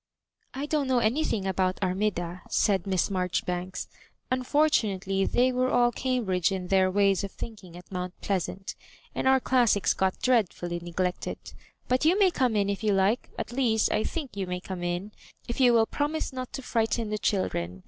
[0.53, 6.51] ^ 1 don't know anything about Armida," said Miss Maijoribanks;*' unfortunately they were all Cambridge
[6.51, 8.73] in their ways of thinking at Mount Pleasant,
[9.13, 11.37] and our classics got dreadfully ne glected.
[11.87, 14.81] But you may come in if you like— at least I think you may come
[14.81, 15.11] in,
[15.47, 17.79] if you will promise not to frighten the children.